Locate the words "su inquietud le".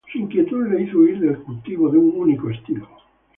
0.11-0.81